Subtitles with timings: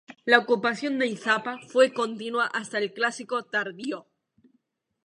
[0.25, 4.07] La ocupación de Izapa fue continua hasta el Clásico Tardío.